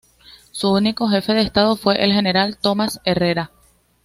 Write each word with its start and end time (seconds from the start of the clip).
Su 0.49 0.71
único 0.71 1.09
jefe 1.09 1.35
de 1.35 1.41
Estado 1.43 1.75
fue 1.75 2.03
el 2.03 2.11
General 2.11 2.57
Tomás 2.57 2.99
Herrera. 3.05 3.51